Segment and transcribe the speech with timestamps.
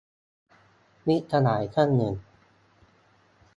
[1.07, 2.13] -มิตรสหายท่านหนึ่ง